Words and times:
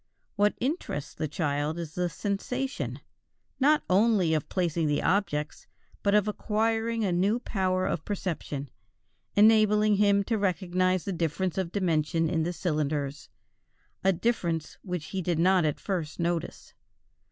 What 0.35 0.55
interests 0.59 1.13
the 1.13 1.27
child 1.27 1.77
is 1.77 1.93
the 1.93 2.09
sensation, 2.09 3.01
not 3.59 3.83
only 3.87 4.33
of 4.33 4.49
placing 4.49 4.87
the 4.87 5.03
objects 5.03 5.67
but 6.01 6.15
of 6.15 6.27
acquiring 6.27 7.03
a 7.05 7.11
new 7.11 7.37
power 7.39 7.85
of 7.85 8.03
perception, 8.03 8.71
enabling 9.35 9.97
him 9.97 10.23
to 10.23 10.39
recognize 10.39 11.05
the 11.05 11.13
difference 11.13 11.55
of 11.59 11.71
dimension 11.71 12.27
in 12.31 12.41
the 12.41 12.51
cylinders, 12.51 13.29
a 14.03 14.11
difference 14.11 14.79
which 14.81 15.05
he 15.09 15.21
did 15.21 15.37
not 15.37 15.65
at 15.65 15.79
first 15.79 16.19
notice. 16.19 16.73